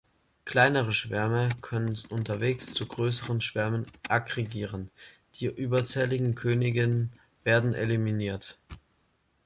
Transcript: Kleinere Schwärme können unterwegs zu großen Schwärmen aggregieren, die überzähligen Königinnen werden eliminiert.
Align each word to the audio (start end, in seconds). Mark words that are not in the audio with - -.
Kleinere 0.45 0.93
Schwärme 0.93 1.49
können 1.61 1.95
unterwegs 2.09 2.73
zu 2.73 2.87
großen 2.87 3.39
Schwärmen 3.39 3.85
aggregieren, 4.09 4.89
die 5.35 5.45
überzähligen 5.45 6.33
Königinnen 6.33 7.13
werden 7.43 7.75
eliminiert. 7.75 8.57